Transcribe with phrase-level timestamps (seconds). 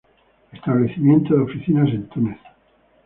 [0.51, 2.39] Establecimiento de oficinas en Túnez.